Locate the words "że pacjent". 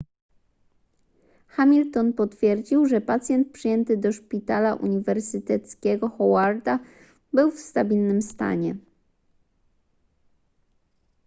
2.85-3.51